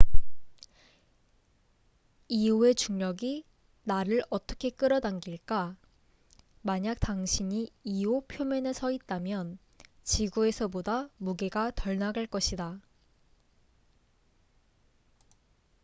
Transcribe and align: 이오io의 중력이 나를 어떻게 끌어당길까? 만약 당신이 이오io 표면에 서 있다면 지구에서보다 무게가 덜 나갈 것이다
이오io의 2.27 2.73
중력이 2.75 3.43
나를 3.83 4.23
어떻게 4.31 4.71
끌어당길까? 4.71 5.75
만약 6.63 6.95
당신이 6.99 7.69
이오io 7.83 8.21
표면에 8.27 8.73
서 8.73 8.89
있다면 8.91 9.59
지구에서보다 10.03 11.09
무게가 11.17 11.69
덜 11.75 11.99
나갈 11.99 12.25
것이다 12.25 12.79